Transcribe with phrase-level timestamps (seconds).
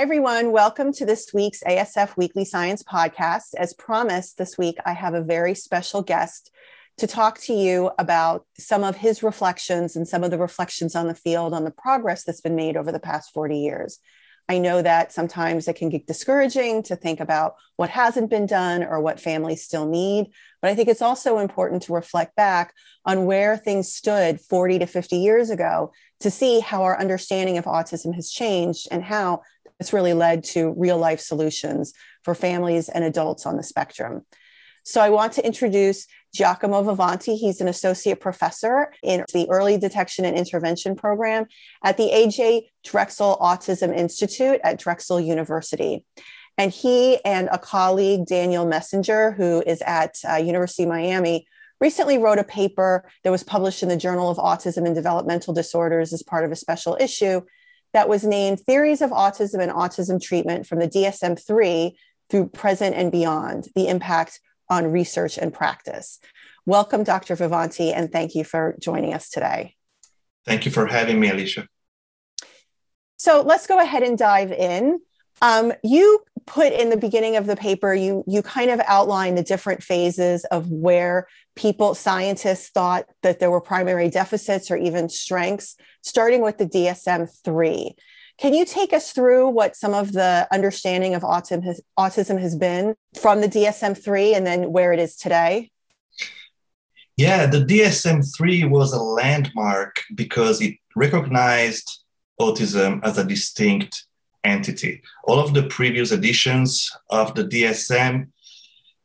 [0.00, 0.50] Hi, everyone.
[0.50, 3.52] Welcome to this week's ASF Weekly Science Podcast.
[3.58, 6.50] As promised, this week I have a very special guest
[6.96, 11.06] to talk to you about some of his reflections and some of the reflections on
[11.06, 13.98] the field on the progress that's been made over the past 40 years.
[14.48, 18.82] I know that sometimes it can get discouraging to think about what hasn't been done
[18.82, 20.32] or what families still need.
[20.62, 22.72] But I think it's also important to reflect back
[23.04, 27.66] on where things stood 40 to 50 years ago to see how our understanding of
[27.66, 29.42] autism has changed and how
[29.80, 34.26] it's really led to real life solutions for families and adults on the spectrum.
[34.84, 37.36] So I want to introduce Giacomo Vivanti.
[37.36, 41.46] He's an associate professor in the Early Detection and Intervention program
[41.84, 46.04] at the AJ Drexel Autism Institute at Drexel University.
[46.56, 51.46] And he and a colleague, Daniel Messinger, who is at uh, University of Miami,
[51.80, 56.12] recently wrote a paper that was published in the Journal of Autism and Developmental Disorders
[56.12, 57.40] as part of a special issue
[57.92, 61.96] that was named Theories of Autism and Autism Treatment from the DSM 3
[62.28, 66.20] through present and beyond the impact on research and practice.
[66.66, 67.34] Welcome, Dr.
[67.34, 69.74] Vivanti, and thank you for joining us today.
[70.46, 71.66] Thank you for having me, Alicia.
[73.16, 75.00] So let's go ahead and dive in.
[75.42, 79.42] Um, you put in the beginning of the paper, you you kind of outline the
[79.42, 85.76] different phases of where people, scientists thought that there were primary deficits or even strengths,
[86.02, 87.94] starting with the DSM three.
[88.36, 92.56] Can you take us through what some of the understanding of autism has, autism has
[92.56, 95.70] been from the DSM 3 and then where it is today?
[97.18, 102.02] Yeah, the DSM 3 was a landmark because it recognized
[102.40, 104.06] autism as a distinct
[104.44, 105.02] entity.
[105.24, 108.28] All of the previous editions of the DSM,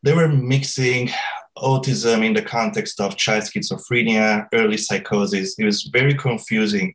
[0.03, 1.09] they were mixing
[1.57, 5.57] autism in the context of child schizophrenia, early psychosis.
[5.57, 6.93] It was very confusing.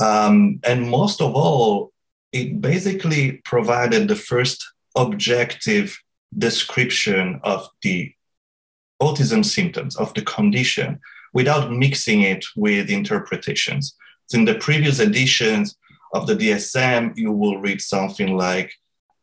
[0.00, 1.92] Um, and most of all,
[2.32, 4.64] it basically provided the first
[4.96, 5.98] objective
[6.36, 8.12] description of the
[9.02, 11.00] autism symptoms, of the condition,
[11.32, 13.96] without mixing it with interpretations.
[14.32, 15.76] In the previous editions,
[16.12, 18.72] of the DSM, you will read something like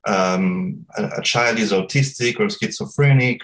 [0.07, 3.41] um, a, a child is autistic or schizophrenic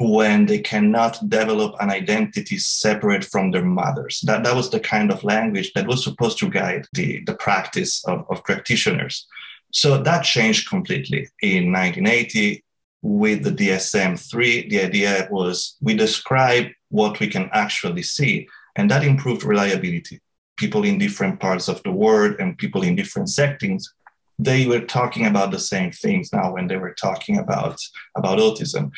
[0.00, 4.20] when they cannot develop an identity separate from their mothers.
[4.24, 8.04] That, that was the kind of language that was supposed to guide the, the practice
[8.06, 9.26] of, of practitioners.
[9.72, 12.64] So that changed completely in 1980
[13.02, 14.68] with the DSM 3.
[14.68, 20.20] The idea was we describe what we can actually see, and that improved reliability
[20.58, 23.94] people in different parts of the world and people in different settings
[24.40, 27.80] they were talking about the same things now when they were talking about
[28.16, 28.90] about autism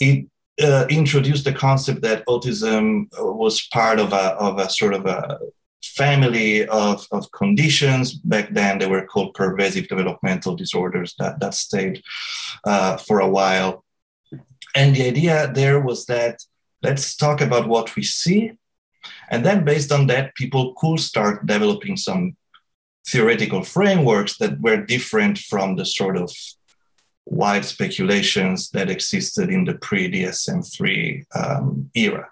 [0.00, 0.26] it
[0.62, 5.38] uh, introduced the concept that autism was part of a, of a sort of a
[5.82, 8.12] family of, of conditions.
[8.12, 12.02] Back then, they were called pervasive developmental disorders that, that stayed
[12.64, 13.84] uh, for a while.
[14.74, 16.42] And the idea there was that
[16.82, 18.52] let's talk about what we see
[19.30, 22.36] and then based on that, people could start developing some
[23.06, 26.30] theoretical frameworks that were different from the sort of
[27.24, 32.28] wide speculations that existed in the pre DSM 3 um, era.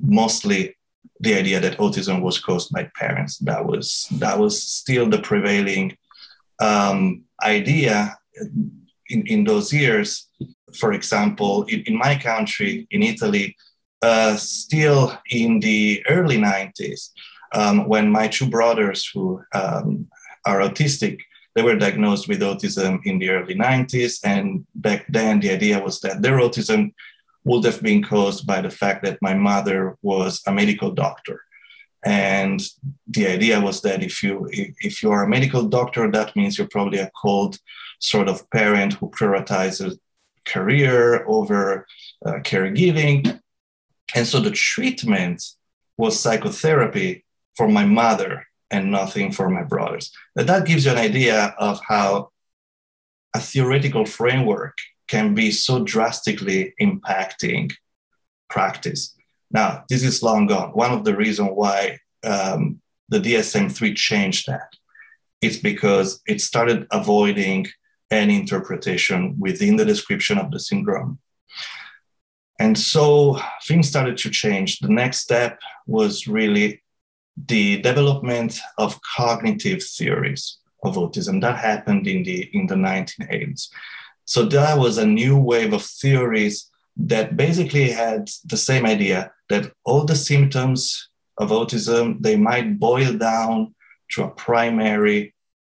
[0.00, 0.76] Mostly
[1.20, 3.38] the idea that autism was caused by parents.
[3.38, 5.96] That was, that was still the prevailing
[6.60, 8.16] um, idea
[9.08, 10.28] in, in those years.
[10.74, 13.56] For example, in, in my country, in Italy,
[14.02, 17.10] uh, still in the early 90s,
[17.54, 20.08] um, when my two brothers who um,
[20.44, 21.20] are autistic,
[21.54, 24.18] they were diagnosed with autism in the early 90s.
[24.24, 26.92] And back then, the idea was that their autism
[27.44, 31.40] would have been caused by the fact that my mother was a medical doctor.
[32.04, 32.60] And
[33.08, 36.68] the idea was that if you if you are a medical doctor, that means you're
[36.68, 37.58] probably a cold
[38.00, 39.98] sort of parent who prioritizes
[40.44, 41.86] career over
[42.24, 43.40] uh, caregiving.
[44.14, 45.42] And so the treatment
[45.96, 47.24] was psychotherapy
[47.56, 50.12] for my mother and nothing for my brothers.
[50.34, 52.30] But that gives you an idea of how
[53.34, 54.76] a theoretical framework
[55.08, 57.72] can be so drastically impacting
[58.48, 59.14] practice.
[59.50, 60.70] Now, this is long gone.
[60.70, 64.72] One of the reasons why um, the DSM 3 changed that
[65.40, 67.66] is because it started avoiding
[68.10, 71.18] any interpretation within the description of the syndrome.
[72.58, 74.78] And so things started to change.
[74.78, 76.82] The next step was really
[77.46, 81.40] the development of cognitive theories of autism.
[81.40, 83.68] That happened in the, in the 1980s.
[84.24, 89.70] So that was a new wave of theories that basically had the same idea that
[89.84, 93.74] all the symptoms of autism, they might boil down
[94.12, 95.34] to a primary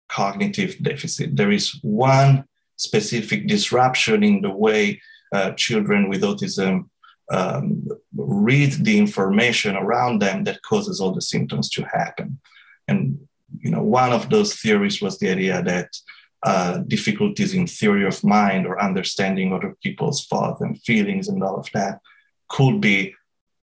[0.09, 1.37] cognitive deficit.
[1.37, 2.45] There is one
[2.77, 5.01] specific disruption in the way
[5.33, 6.89] uh, children with autism
[7.31, 7.87] um,
[8.17, 12.41] read the information around them that causes all the symptoms to happen.
[12.89, 13.19] And
[13.59, 15.89] you know, one of those theories was the idea that
[16.43, 21.59] uh, difficulties in theory of mind or understanding other people's thoughts and feelings and all
[21.59, 22.01] of that
[22.49, 23.15] could be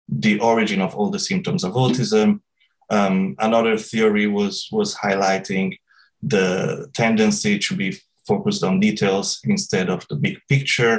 [0.08, 2.40] the origin of all the symptoms of autism.
[2.88, 5.78] Um, another theory was was highlighting
[6.22, 7.96] the tendency to be
[8.32, 10.96] focused on details instead of the big picture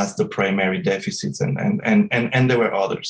[0.00, 3.08] as the primary deficits, and, and, and, and, and there were others.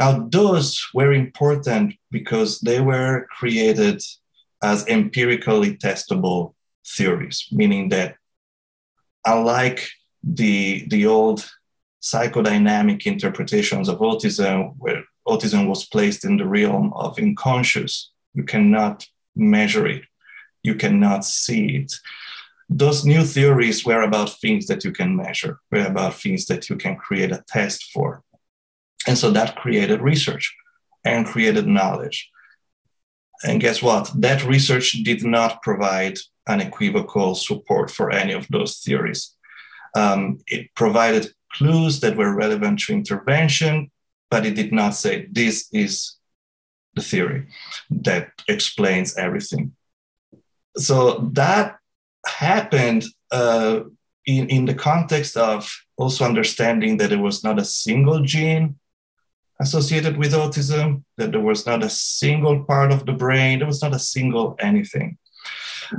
[0.00, 0.68] Now, those
[0.98, 3.98] were important because they were created
[4.72, 6.40] as empirically testable
[6.96, 8.10] theories, meaning that
[9.24, 9.80] unlike
[10.40, 11.40] the, the old
[12.02, 17.92] psychodynamic interpretations of autism, where autism was placed in the realm of unconscious,
[18.36, 18.96] you cannot
[19.34, 20.02] measure it,
[20.62, 21.92] you cannot see it.
[22.72, 26.76] Those new theories were about things that you can measure, were about things that you
[26.76, 28.22] can create a test for.
[29.08, 30.54] And so that created research
[31.04, 32.30] and created knowledge.
[33.42, 34.12] And guess what?
[34.14, 36.18] That research did not provide
[36.48, 39.34] unequivocal support for any of those theories.
[39.96, 43.90] Um, it provided clues that were relevant to intervention,
[44.30, 46.16] but it did not say this is
[46.94, 47.48] the theory
[47.90, 49.72] that explains everything.
[50.76, 51.79] So that
[52.26, 53.80] happened uh,
[54.26, 58.76] in, in the context of also understanding that it was not a single gene
[59.60, 63.82] associated with autism, that there was not a single part of the brain, there was
[63.82, 65.18] not a single anything.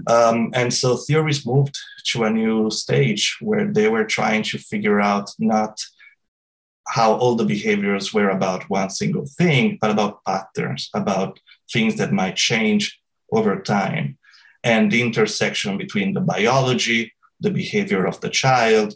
[0.07, 4.99] Um, and so theories moved to a new stage where they were trying to figure
[4.99, 5.79] out not
[6.87, 11.39] how all the behaviors were about one single thing, but about patterns, about
[11.71, 12.99] things that might change
[13.31, 14.17] over time,
[14.63, 18.95] and the intersection between the biology, the behavior of the child,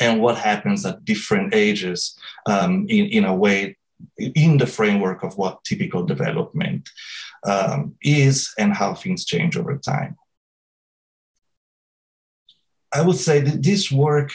[0.00, 3.76] and what happens at different ages um, in, in a way
[4.18, 6.88] in the framework of what typical development
[7.44, 10.16] um, is and how things change over time.
[12.92, 14.32] I would say that this work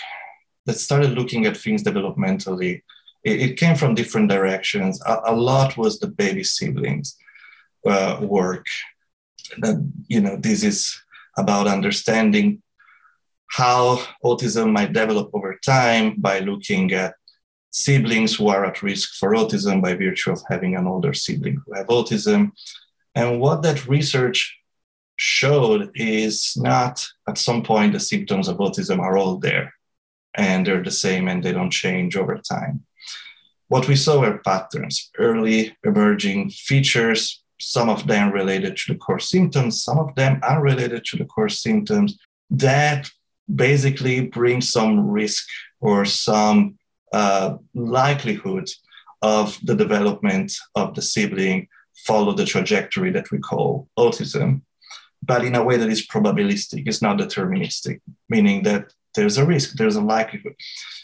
[0.65, 2.81] that started looking at things developmentally,
[3.23, 5.01] it, it came from different directions.
[5.05, 7.15] A, a, lot was the baby siblings
[7.85, 8.65] uh, work.
[9.59, 11.01] That, you know, this is
[11.38, 12.61] about understanding
[13.47, 17.15] how autism might develop over time by looking at
[17.71, 21.73] siblings who are at risk for autism by virtue of having an older sibling who
[21.75, 22.51] have autism.
[23.15, 24.57] And what that research
[25.15, 29.73] showed is not at some point the symptoms of autism are all there
[30.35, 32.85] and they're the same and they don't change over time.
[33.67, 39.19] What we saw were patterns, early emerging features, some of them related to the core
[39.19, 42.18] symptoms, some of them unrelated to the core symptoms,
[42.50, 43.09] that
[43.54, 45.48] basically bring some risk
[45.80, 46.77] or some
[47.13, 48.69] uh, likelihood
[49.21, 51.68] of the development of the sibling
[51.98, 54.62] follow the trajectory that we call autism,
[55.24, 58.00] but in a way that is probabilistic, it's not deterministic,
[58.30, 60.56] meaning that there's a risk, there's a likelihood.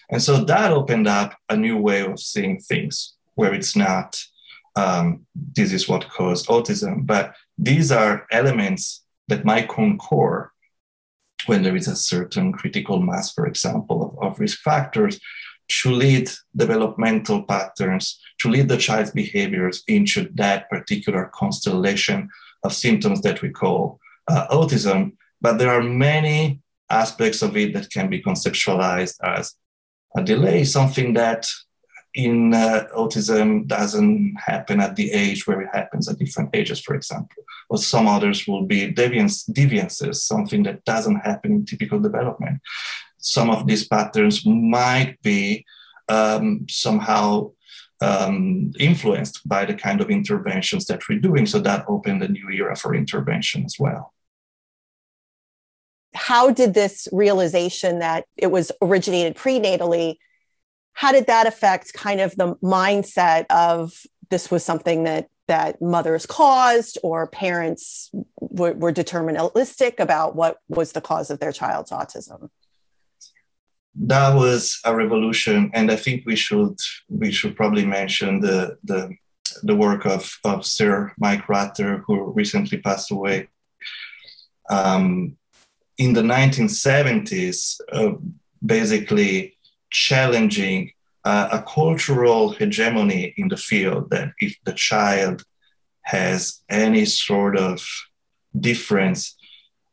[0.10, 4.24] And so that opened up a new way of seeing things where it's not
[4.76, 10.50] um, this is what caused autism, but these are elements that might concur
[11.46, 15.20] when there is a certain critical mass, for example, of, of risk factors
[15.68, 22.30] to lead developmental patterns, to lead the child's behaviors into that particular constellation
[22.64, 25.14] of symptoms that we call uh, autism.
[25.42, 29.56] But there are many aspects of it that can be conceptualized as
[30.16, 31.48] a delay, something that
[32.14, 36.96] in uh, autism doesn't happen at the age where it happens at different ages, for
[36.96, 37.44] example.
[37.70, 42.62] Or some others will be deviance, deviances, something that doesn't happen in typical development
[43.24, 45.66] some of these patterns might be
[46.10, 47.52] um, somehow
[48.02, 51.46] um, influenced by the kind of interventions that we're doing.
[51.46, 54.14] So that opened a new era for intervention as well.
[56.14, 60.18] How did this realization that it was originated prenatally,
[60.94, 63.94] how did that affect kind of the mindset of
[64.30, 68.10] this was something that that mothers caused or parents
[68.40, 72.50] were, were deterministic about what was the cause of their child's autism?
[73.96, 76.78] that was a revolution, and I think we should
[77.10, 79.16] we should probably mention the the
[79.62, 83.50] the work of, of Sir Mike Rutter, who recently passed away.
[84.70, 85.38] Um,
[85.98, 88.14] in the 1970s, uh,
[88.66, 89.58] basically
[89.94, 90.92] challenging
[91.24, 95.44] uh, a cultural hegemony in the field that if the child
[96.02, 97.82] has any sort of
[98.60, 99.38] difference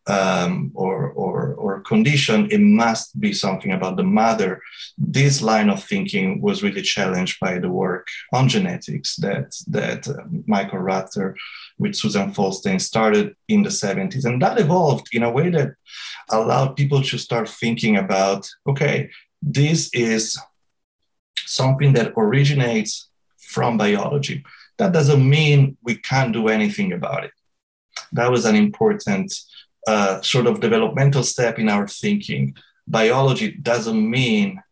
[0.07, 4.61] um, or, or, or condition, it must be something about the mother.
[4.99, 10.25] This line of thinking was really challenged by the work on genetics that, that uh,
[10.47, 11.37] Michael Rutter
[11.78, 14.25] with Susan Folstein started in the 70s.
[14.25, 15.75] And that evolved in a way that
[16.30, 19.11] allowed people to start thinking about okay,
[19.42, 20.38] this is
[21.47, 24.44] something that originates from biology.
[24.78, 27.32] That doesn't mean we can't do anything about it.
[28.12, 29.32] That was an important
[29.87, 32.54] uh, sort of developmental step in our thinking.
[32.87, 34.62] Biology doesn't mean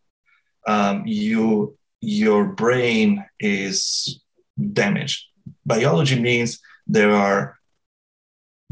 [0.67, 4.21] um, you your brain is
[4.73, 5.25] damaged.
[5.67, 7.59] Biology means there are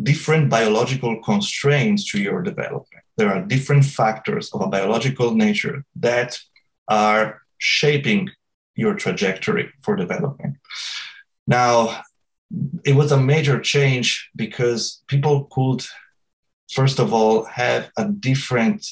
[0.00, 2.95] different biological constraints to your development.
[3.16, 6.38] There are different factors of a biological nature that
[6.88, 8.30] are shaping
[8.74, 10.56] your trajectory for development.
[11.46, 12.02] Now,
[12.84, 15.84] it was a major change because people could
[16.70, 18.86] first of all, have a different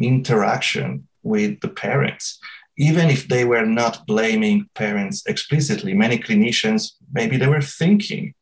[0.00, 2.38] interaction with the parents.
[2.76, 8.34] Even if they were not blaming parents explicitly, many clinicians, maybe they were thinking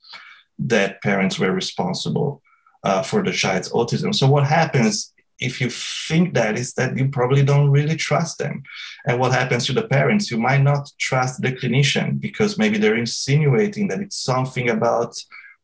[0.58, 2.42] that parents were responsible
[2.86, 4.14] uh, for the child's autism.
[4.14, 5.68] So, what happens if you
[6.08, 8.62] think that is that you probably don't really trust them.
[9.06, 10.30] And what happens to the parents?
[10.30, 15.14] You might not trust the clinician because maybe they're insinuating that it's something about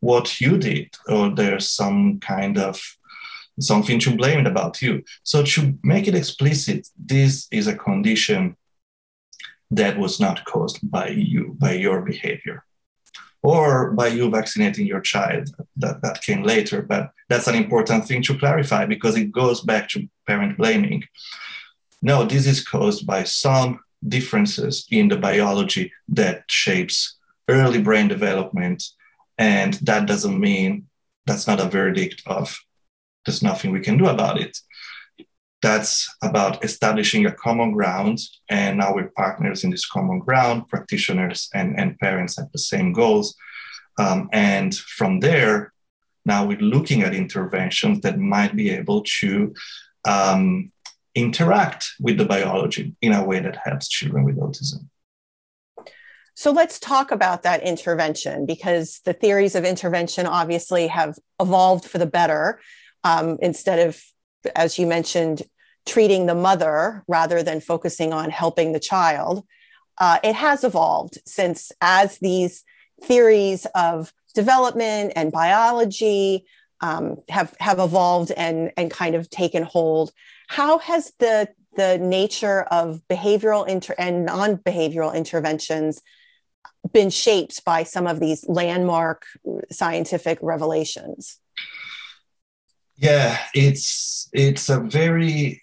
[0.01, 2.75] what you did, or there's some kind of
[3.61, 5.03] something to blame about you.
[5.23, 8.57] So to make it explicit, this is a condition
[9.71, 12.65] that was not caused by you, by your behavior,
[13.43, 15.49] or by you vaccinating your child.
[15.77, 19.89] That, that came later, but that's an important thing to clarify because it goes back
[19.91, 21.05] to parent blaming.
[22.01, 27.17] No, this is caused by some differences in the biology that shapes
[27.49, 28.83] early brain development
[29.39, 30.87] and that doesn't mean
[31.27, 32.59] that's not a verdict of
[33.25, 34.59] there's nothing we can do about it.
[35.63, 38.19] That's about establishing a common ground.
[38.49, 42.93] And now we're partners in this common ground, practitioners and, and parents have the same
[42.93, 43.37] goals.
[43.99, 45.73] Um, and from there,
[46.25, 49.55] now we're looking at interventions that might be able to
[50.05, 50.73] um,
[51.15, 54.89] interact with the biology in a way that helps children with autism.
[56.35, 61.99] So let's talk about that intervention because the theories of intervention obviously have evolved for
[61.99, 62.61] the better.
[63.05, 64.03] Um, instead of,
[64.57, 65.43] as you mentioned,
[65.87, 69.45] treating the mother rather than focusing on helping the child,
[69.99, 72.65] uh, it has evolved since as these
[73.03, 76.45] theories of development and biology
[76.81, 80.13] um, have have evolved and and kind of taken hold.
[80.49, 86.03] How has the the nature of behavioral inter- and non-behavioral interventions
[86.93, 89.25] been shaped by some of these landmark
[89.71, 91.39] scientific revelations?
[92.97, 95.62] Yeah, it's it's a very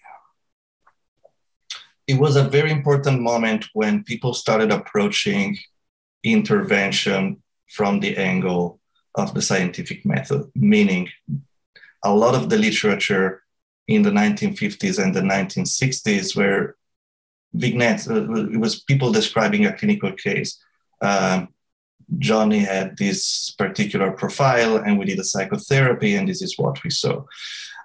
[2.10, 5.56] it was a very important moment when people started approaching
[6.24, 8.80] intervention from the angle
[9.14, 11.08] of the scientific method, meaning
[12.04, 13.42] a lot of the literature
[13.86, 16.76] in the 1950s and the 1960s were
[17.52, 20.62] vignettes, uh, it was people describing a clinical case
[21.02, 21.48] um,
[22.18, 26.90] Johnny had this particular profile and we did a psychotherapy and this is what we
[26.90, 27.22] saw.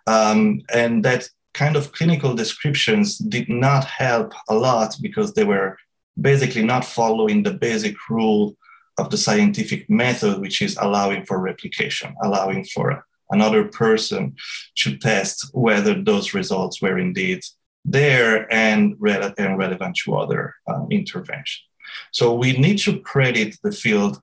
[0.08, 5.78] Um, and that kind of clinical descriptions did not help a lot because they were
[6.20, 8.56] basically not following the basic rule
[8.98, 14.36] of the scientific method, which is allowing for replication, allowing for another person
[14.76, 17.42] to test whether those results were indeed
[17.86, 21.64] there and, re- and relevant to other um, interventions.
[22.12, 24.20] So we need to credit the field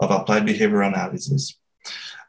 [0.00, 1.59] of applied behavior analysis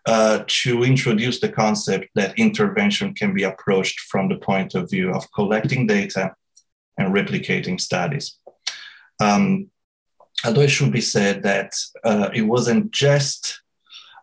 [0.07, 5.11] uh, to introduce the concept that intervention can be approached from the point of view
[5.13, 6.33] of collecting data
[6.97, 8.37] and replicating studies.
[9.19, 9.69] Um,
[10.43, 13.61] although it should be said that uh, it wasn't just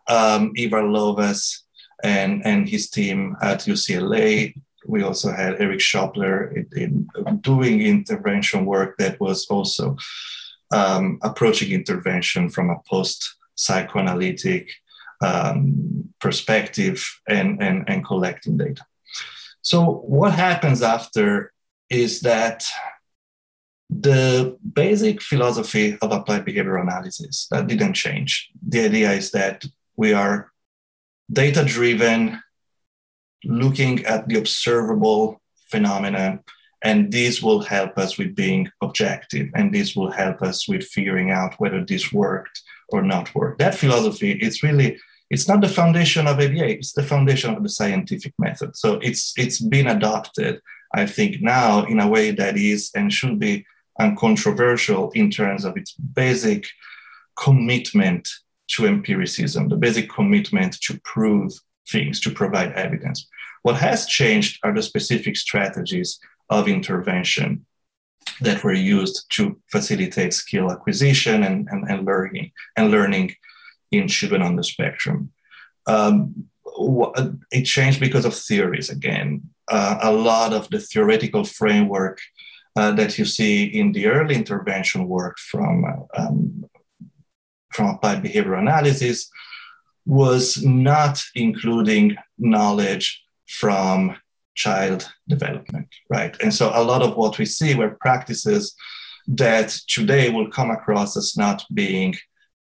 [0.07, 1.59] um, Ivar Lovaas
[2.03, 4.53] and, and his team at UCLA.
[4.85, 9.97] We also had Eric Schopler in, in doing intervention work that was also
[10.71, 14.69] um, approaching intervention from a post psychoanalytic
[15.21, 18.83] um, perspective and, and, and collecting data.
[19.61, 21.51] So, what happens after
[21.89, 22.65] is that
[23.89, 28.49] the basic philosophy of applied behavioral analysis that didn't change.
[28.67, 30.51] The idea is that we are
[31.31, 32.41] data driven,
[33.43, 36.39] looking at the observable phenomena
[36.81, 41.29] and this will help us with being objective, and this will help us with figuring
[41.31, 43.59] out whether this worked or not worked.
[43.59, 44.97] That philosophy is really
[45.29, 48.75] it's not the foundation of ABA, it's the foundation of the scientific method.
[48.75, 50.61] So it's it's been adopted,
[50.93, 53.65] I think, now in a way that is and should be
[53.99, 56.65] uncontroversial in terms of its basic
[57.37, 58.27] commitment
[58.69, 61.51] to empiricism, the basic commitment to prove
[61.89, 63.27] things, to provide evidence.
[63.63, 66.19] What has changed are the specific strategies
[66.49, 67.65] of intervention
[68.41, 73.35] that were used to facilitate skill acquisition and, and, and learning and learning
[73.91, 75.31] in children on the spectrum.
[75.87, 76.45] Um,
[77.51, 79.41] it changed because of theories again.
[79.69, 82.19] Uh, a lot of the theoretical framework
[82.75, 86.65] uh, that you see in the early intervention work from, um,
[87.73, 89.29] from applied behavioral analysis
[90.05, 94.15] was not including knowledge from
[94.55, 96.35] child development, right?
[96.41, 98.75] And so a lot of what we see were practices
[99.27, 102.15] that today will come across as not being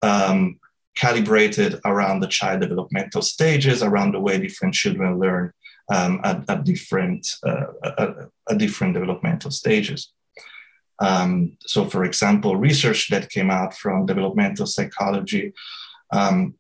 [0.02, 0.60] um,
[0.96, 5.52] calibrated around the child developmental stages, around the way different children learn
[5.92, 8.10] um, at, at, different uh, at,
[8.50, 10.12] at, different developmental stages.
[11.00, 15.54] Um, so, for example, research that came out from developmental psychology
[16.12, 16.56] um,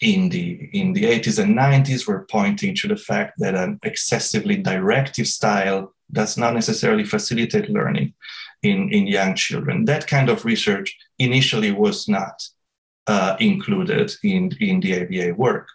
[0.00, 4.56] in the in the 80s and 90s were pointing to the fact that an excessively
[4.56, 8.12] directive style does not necessarily facilitate learning
[8.62, 9.84] in, in young children.
[9.84, 12.42] That kind of research initially was not
[13.06, 15.68] uh, included in, in the ABA work.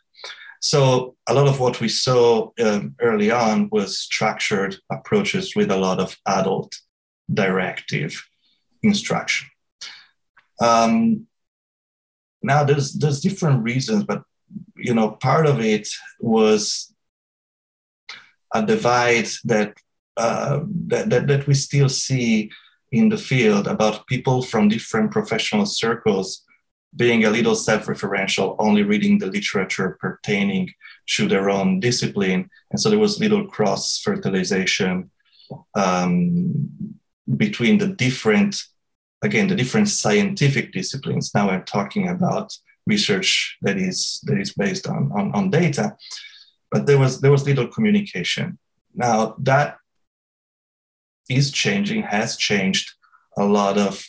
[0.59, 5.77] So a lot of what we saw um, early on was structured approaches with a
[5.77, 6.75] lot of adult
[7.31, 8.23] directive
[8.81, 9.47] instruction.
[10.59, 11.27] Um,
[12.41, 14.23] now there's there's different reasons, but
[14.75, 15.87] you know part of it
[16.19, 16.93] was
[18.53, 19.75] a divide that
[20.15, 22.49] uh, that, that, that we still see
[22.91, 26.43] in the field about people from different professional circles
[26.97, 30.69] being a little self-referential, only reading the literature pertaining
[31.15, 35.09] to their own discipline, and so there was little cross-fertilization
[35.75, 36.69] um,
[37.37, 38.61] between the different,
[39.21, 41.31] again, the different scientific disciplines.
[41.33, 42.51] Now I'm talking about
[42.85, 45.95] research that is that is based on, on, on data,
[46.71, 48.57] but there was there was little communication.
[48.93, 49.77] Now that
[51.29, 52.93] is changing, has changed
[53.37, 54.03] a lot of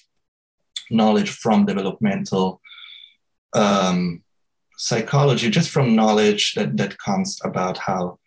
[0.90, 2.60] knowledge from developmental
[3.54, 4.22] um,
[4.76, 8.18] psychology, just from knowledge that, that comes about how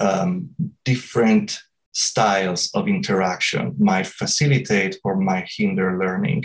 [0.00, 0.50] um,
[0.84, 1.60] different
[1.92, 6.44] styles of interaction might facilitate or might hinder learning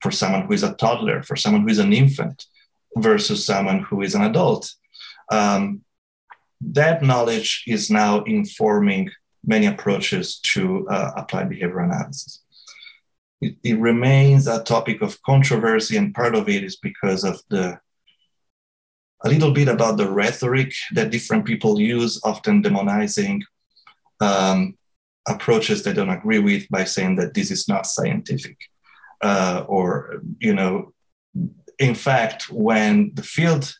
[0.00, 2.46] for someone who is a toddler, for someone who is an infant,
[2.96, 4.72] versus someone who is an adult.
[5.30, 5.82] Um,
[6.60, 9.10] that knowledge is now informing
[9.44, 12.42] many approaches to uh, applied behavior analysis
[13.40, 17.78] it, it remains a topic of controversy, and part of it is because of the
[19.24, 23.40] a little bit about the rhetoric that different people use, often demonizing
[24.20, 24.76] um,
[25.26, 28.56] approaches they don't agree with by saying that this is not scientific.
[29.22, 30.92] Uh, or, you know,
[31.78, 33.74] in fact, when the field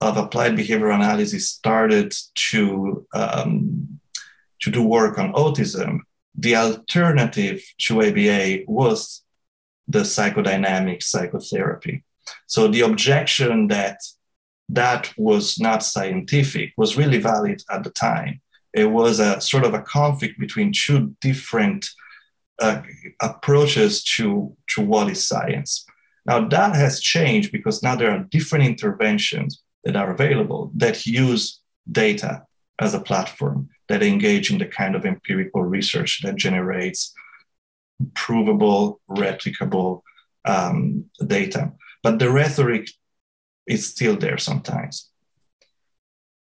[0.00, 4.00] of applied behavioral analysis started to, um,
[4.60, 6.00] to do work on autism,
[6.38, 9.22] the alternative to ABA was
[9.88, 12.04] the psychodynamic psychotherapy.
[12.46, 14.00] So the objection that
[14.68, 18.40] that was not scientific was really valid at the time.
[18.74, 21.88] It was a sort of a conflict between two different
[22.60, 22.82] uh,
[23.22, 25.86] approaches to, to what is science.
[26.26, 31.60] Now that has changed because now there are different interventions that are available that use
[31.90, 32.45] data
[32.78, 37.14] as a platform that engage in the kind of empirical research that generates
[38.14, 40.02] provable, replicable
[40.44, 41.72] um, data.
[42.02, 42.88] But the rhetoric
[43.66, 45.10] is still there sometimes.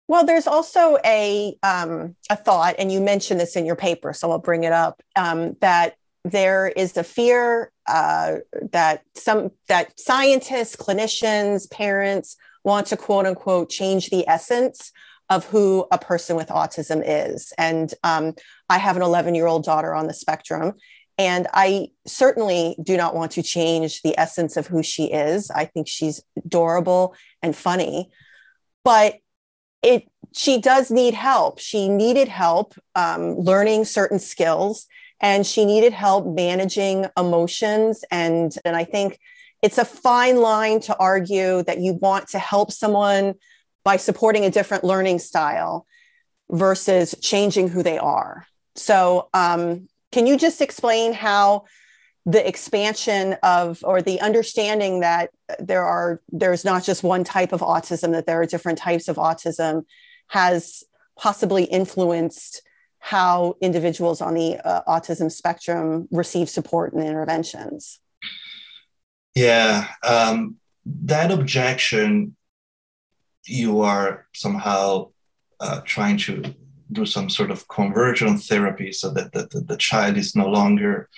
[0.07, 4.31] Well, there's also a um, a thought, and you mentioned this in your paper, so
[4.31, 5.01] I'll bring it up.
[5.17, 5.95] Um, that
[6.25, 8.37] there is a fear uh,
[8.73, 14.93] that some that scientists, clinicians, parents want to quote unquote change the essence
[15.31, 17.53] of who a person with autism is.
[17.57, 18.35] And um,
[18.69, 20.75] I have an 11 year old daughter on the spectrum.
[21.17, 25.51] And I certainly do not want to change the essence of who she is.
[25.51, 28.11] I think she's adorable and funny,
[28.85, 29.17] but
[29.83, 31.61] it she does need help.
[31.61, 34.87] She needed help um, learning certain skills,
[35.21, 38.05] and she needed help managing emotions.
[38.11, 39.21] And and I think
[39.63, 43.35] it's a fine line to argue that you want to help someone
[43.85, 45.87] by supporting a different learning style
[46.51, 48.47] versus changing who they are.
[48.75, 51.65] So, um, can you just explain how
[52.27, 57.61] the expansion of or the understanding that there are there's not just one type of
[57.61, 59.85] autism that there are different types of autism
[60.29, 60.85] has
[61.19, 62.63] possibly influenced
[62.99, 68.01] how individuals on the uh, autism spectrum receive support and interventions
[69.35, 72.35] yeah um, that objection
[73.47, 75.11] you are somehow
[75.61, 76.55] uh, trying to
[76.93, 81.09] do some sort of conversion therapy so that the, the, the child is no longer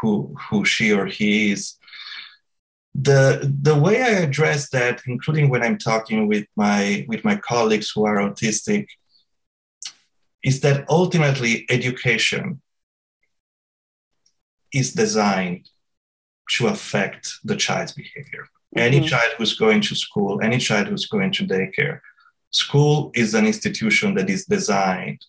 [0.00, 1.74] who who she or he is.
[2.94, 7.92] The the way i address that including when i'm talking with my with my colleagues
[7.94, 8.86] who are autistic
[10.42, 12.60] is that ultimately education
[14.72, 15.68] is designed
[16.50, 18.94] to affect the child's behavior mm-hmm.
[18.94, 22.00] any child who's going to school any child who's going to daycare
[22.50, 25.20] school is an institution that is designed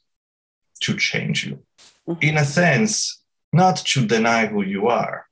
[0.82, 1.60] to change you
[2.08, 2.22] mm-hmm.
[2.22, 3.20] in a sense
[3.52, 5.26] not to deny who you are,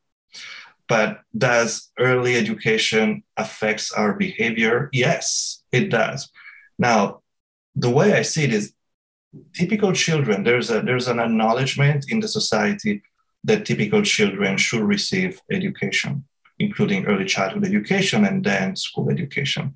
[0.88, 4.90] but does early education affects our behavior?
[4.92, 6.30] Yes, it does.
[6.80, 7.22] Now,
[7.76, 8.74] the way I see it is
[9.54, 13.04] typical children, there's a there's an acknowledgement in the society
[13.44, 16.26] that typical children should receive education,
[16.60, 19.74] including early childhood education and then school education.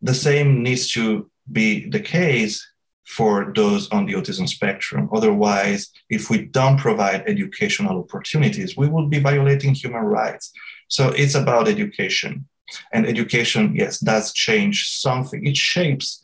[0.00, 2.64] The same needs to be the case
[3.06, 5.08] for those on the autism spectrum.
[5.12, 10.52] Otherwise, if we don't provide educational opportunities, we will be violating human rights.
[10.88, 12.46] So it's about education.
[12.92, 15.46] And education, yes, does change something.
[15.46, 16.22] It shapes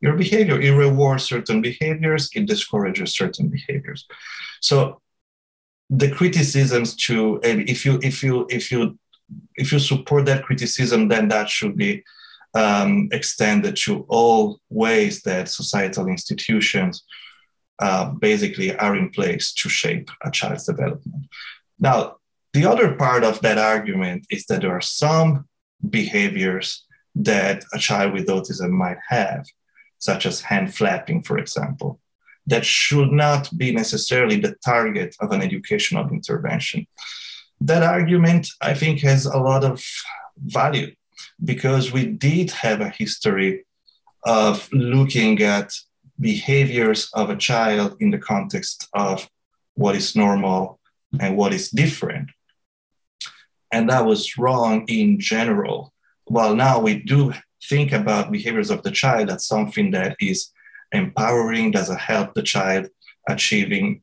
[0.00, 0.58] your behavior.
[0.58, 4.06] It rewards certain behaviors, it discourages certain behaviors.
[4.62, 5.01] So
[5.94, 8.98] the criticisms to if you if you if you
[9.56, 12.02] if you support that criticism, then that should be
[12.54, 17.04] um, extended to all ways that societal institutions
[17.78, 21.26] uh, basically are in place to shape a child's development.
[21.78, 22.16] Now,
[22.52, 25.46] the other part of that argument is that there are some
[25.88, 29.46] behaviors that a child with autism might have,
[29.98, 32.00] such as hand flapping, for example,
[32.46, 36.86] that should not be necessarily the target of an educational intervention.
[37.60, 39.84] That argument, I think, has a lot of
[40.38, 40.94] value
[41.44, 43.64] because we did have a history
[44.24, 45.72] of looking at
[46.18, 49.28] behaviors of a child in the context of
[49.74, 50.80] what is normal
[51.20, 52.30] and what is different.
[53.72, 55.92] And that was wrong in general.
[56.24, 57.32] While now we do
[57.68, 60.50] think about behaviors of the child as something that is
[60.92, 62.88] empowering, does it help the child
[63.28, 64.02] achieving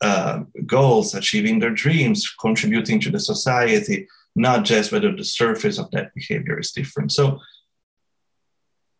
[0.00, 5.90] uh, goals, achieving their dreams, contributing to the society, not just whether the surface of
[5.92, 7.12] that behavior is different.
[7.12, 7.38] So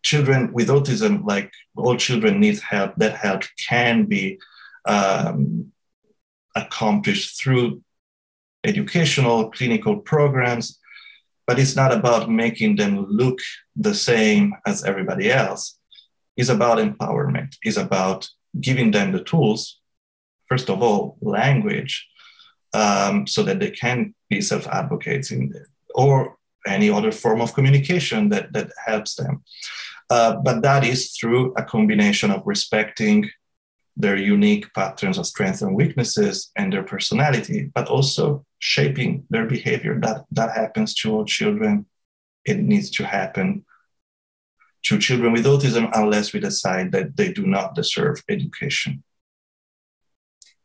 [0.03, 4.39] children with autism, like all children need help, that help can be
[4.87, 5.73] um,
[6.55, 7.83] accomplished through
[8.65, 10.79] educational clinical programs,
[11.47, 13.41] but it's not about making them look
[13.75, 15.79] the same as everybody else.
[16.37, 17.57] It's about empowerment.
[17.65, 18.29] is about
[18.61, 19.81] giving them the tools,
[20.49, 22.07] first of all, language,
[22.75, 25.53] um, so that they can be self-advocating
[25.95, 29.43] or any other form of communication that, that helps them.
[30.11, 33.29] Uh, but that is through a combination of respecting
[33.97, 39.99] their unique patterns of strengths and weaknesses and their personality, but also shaping their behavior.
[40.01, 41.87] That, that happens to all children.
[42.45, 43.65] It needs to happen
[44.85, 49.03] to children with autism unless we decide that they do not deserve education.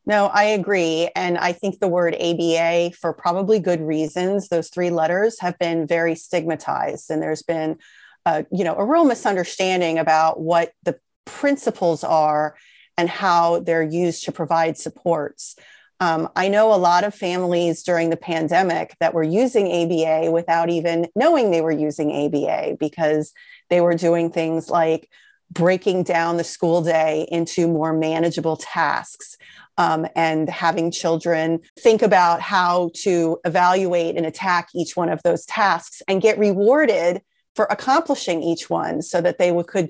[0.07, 1.09] No, I agree.
[1.17, 5.85] And I think the word ABA, for probably good reasons, those three letters have been
[5.85, 7.11] very stigmatized.
[7.11, 7.77] And there's been,
[8.25, 12.55] uh, you know, a real misunderstanding about what the principles are
[12.97, 15.57] and how they're used to provide supports.
[15.99, 20.69] Um, I know a lot of families during the pandemic that were using ABA without
[20.69, 23.33] even knowing they were using ABA because
[23.69, 25.09] they were doing things like
[25.49, 29.37] breaking down the school day into more manageable tasks
[29.77, 35.45] um, and having children think about how to evaluate and attack each one of those
[35.45, 37.21] tasks and get rewarded
[37.55, 39.89] for accomplishing each one so that they would, could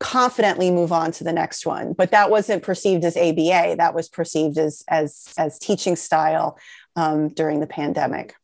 [0.00, 1.92] confidently move on to the next one.
[1.92, 6.58] But that wasn't perceived as aba that was perceived as as as teaching style
[6.96, 8.34] um, during the pandemic.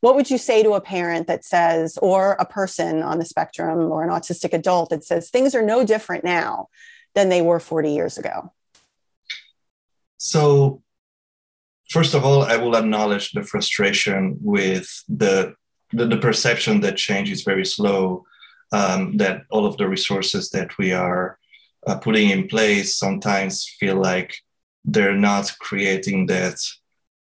[0.00, 3.92] What would you say to a parent that says or a person on the spectrum
[3.92, 6.68] or an autistic adult that says things are no different now
[7.14, 8.52] than they were 40 years ago
[10.24, 10.84] so,
[11.90, 15.56] first of all, I will acknowledge the frustration with the
[15.92, 18.24] the, the perception that change is very slow,
[18.72, 21.38] um, that all of the resources that we are
[21.86, 24.34] uh, putting in place sometimes feel like
[24.84, 26.56] they're not creating that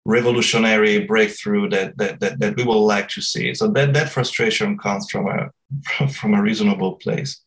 [0.04, 3.54] revolutionary breakthrough that, that, that, that we would like to see.
[3.54, 7.40] So that, that frustration comes from a, from a reasonable place.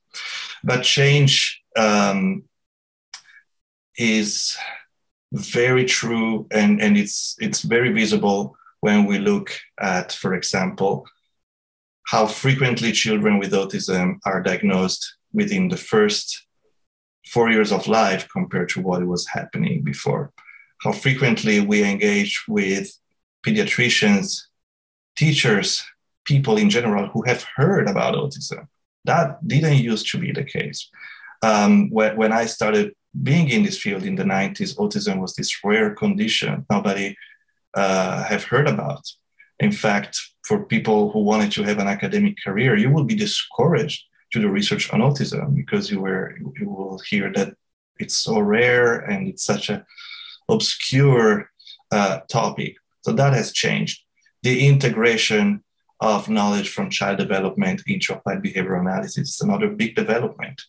[0.64, 2.44] But change um,
[3.98, 4.58] is
[5.34, 11.06] very true and, and it's, it's very visible when we look at, for example,
[12.12, 16.46] how frequently children with autism are diagnosed within the first
[17.26, 20.34] four years of life compared to what was happening before.
[20.82, 22.92] How frequently we engage with
[23.46, 24.42] pediatricians,
[25.16, 25.86] teachers,
[26.26, 28.68] people in general who have heard about autism.
[29.06, 30.90] That didn't used to be the case.
[31.42, 32.94] Um, when, when I started
[33.24, 37.16] being in this field in the 90s, autism was this rare condition nobody
[37.74, 39.04] uh, have heard about.
[39.62, 44.04] In fact, for people who wanted to have an academic career, you will be discouraged
[44.34, 47.54] to do research on autism because you were you will hear that
[48.00, 49.86] it's so rare and it's such a
[50.50, 51.50] obscure
[51.92, 52.76] uh, topic.
[53.04, 54.02] So that has changed.
[54.42, 55.64] The integration
[56.00, 60.60] of knowledge from child development into applied behavioral analysis is another big development.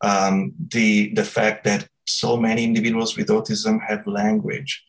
[0.00, 4.82] Um, the the fact that so many individuals with autism have language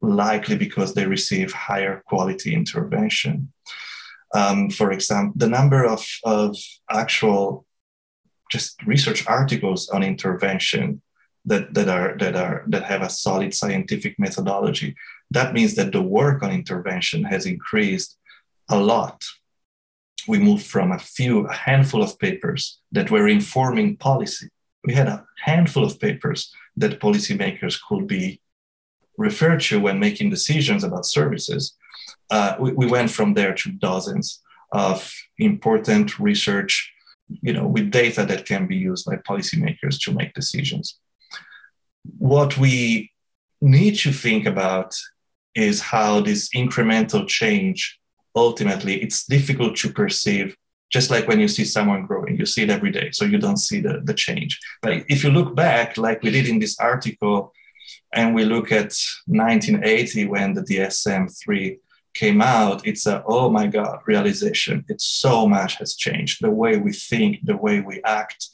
[0.00, 3.52] likely because they receive higher quality intervention.
[4.34, 6.56] Um, for example, the number of, of
[6.90, 7.64] actual
[8.50, 11.02] just research articles on intervention
[11.46, 14.96] that, that are that are that have a solid scientific methodology.
[15.30, 18.18] That means that the work on intervention has increased
[18.68, 19.24] a lot.
[20.28, 24.48] We moved from a few, a handful of papers that were informing policy.
[24.84, 28.40] We had a handful of papers that policymakers could be
[29.18, 31.76] referred to when making decisions about services
[32.30, 36.92] uh, we, we went from there to dozens of important research,
[37.28, 40.98] you know, with data that can be used by policymakers to make decisions.
[42.18, 43.10] What we
[43.60, 44.94] need to think about
[45.54, 47.98] is how this incremental change
[48.34, 50.54] ultimately it's difficult to perceive
[50.92, 53.56] just like when you see someone growing you see it every day so you don't
[53.56, 57.50] see the, the change but if you look back like we did in this article
[58.12, 61.78] and we look at 1980 when the dsm-3
[62.16, 64.84] came out, it's a, oh my God, realization.
[64.88, 66.38] It's so much has changed.
[66.40, 68.48] The way we think, the way we act,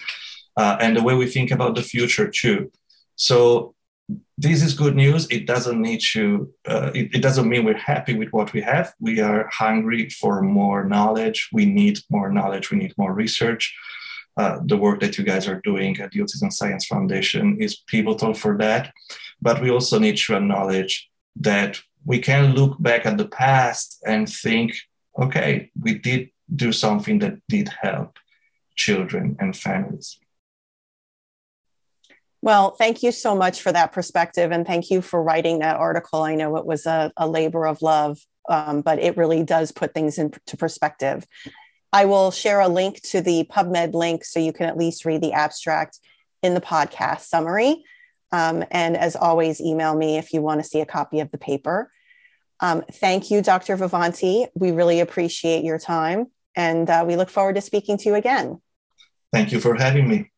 [0.57, 2.71] uh, and the way we think about the future too.
[3.15, 3.75] So
[4.37, 5.29] this is good news.
[5.31, 8.93] It doesn't need to, uh, it, it, doesn't mean we're happy with what we have.
[9.01, 11.49] We are hungry for more knowledge.
[11.53, 12.71] We need more knowledge.
[12.71, 13.75] We need more research.
[14.37, 18.35] Uh, the work that you guys are doing at the Autism Science Foundation is pivotal
[18.35, 18.93] for that.
[19.43, 24.29] But we also need to acknowledge that we can look back at the past and
[24.29, 24.75] think,
[25.19, 28.19] okay, we did do something that did help
[28.77, 30.19] children and families.
[32.41, 34.51] Well, thank you so much for that perspective.
[34.51, 36.23] And thank you for writing that article.
[36.23, 39.95] I know it was a, a labor of love, um, but it really does put
[39.95, 41.25] things into perspective.
[41.93, 45.21] I will share a link to the PubMed link so you can at least read
[45.21, 46.01] the abstract
[46.43, 47.85] in the podcast summary.
[48.33, 51.39] Um, and as always, email me if you want to see a copy of the
[51.39, 51.91] paper.
[52.61, 53.77] Um, thank you, Dr.
[53.77, 54.47] Vivanti.
[54.55, 58.61] We really appreciate your time and uh, we look forward to speaking to you again.
[59.33, 60.31] Thank you for having me.